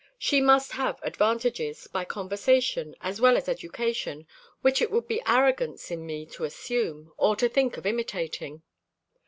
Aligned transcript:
She 0.17 0.41
must 0.41 0.71
have 0.71 0.97
advantages, 1.03 1.85
by 1.85 2.05
conversation, 2.05 2.95
as 3.01 3.21
well 3.21 3.37
as 3.37 3.47
education, 3.47 4.25
which 4.63 4.81
it 4.81 4.89
would 4.89 5.07
be 5.07 5.21
arrogance 5.27 5.91
in 5.91 6.07
me 6.07 6.25
to 6.31 6.43
assume, 6.43 7.13
or 7.17 7.35
to 7.35 7.47
think 7.47 7.77
of 7.77 7.85
imitating. 7.85 8.63